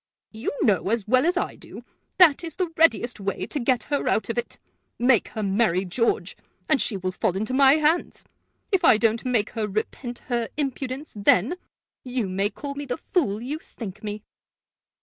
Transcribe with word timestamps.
"You 0.31 0.49
know, 0.63 0.89
as 0.89 1.07
well 1.07 1.27
as 1.27 1.37
I 1.37 1.55
do, 1.55 1.85
that 2.17 2.43
is 2.43 2.55
the 2.55 2.71
readiest 2.75 3.19
way 3.19 3.45
to 3.45 3.59
get 3.59 3.83
her 3.83 4.07
out 4.07 4.29
of 4.29 4.37
it. 4.39 4.57
Make 4.97 5.27
her 5.27 5.43
marry 5.43 5.85
George, 5.85 6.35
and 6.67 6.81
she 6.81 6.97
will 6.97 7.11
fall 7.11 7.37
into 7.37 7.53
my 7.53 7.73
hands. 7.73 8.23
If 8.71 8.83
I 8.83 8.97
don't 8.97 9.23
make 9.23 9.51
her 9.51 9.67
repent 9.67 10.17
her 10.25 10.49
impudence 10.57 11.13
then, 11.15 11.55
you 12.03 12.27
may 12.27 12.49
call 12.49 12.73
me 12.73 12.85
the 12.85 12.97
fool 12.97 13.43
you 13.43 13.59
think 13.59 14.03
me." 14.03 14.23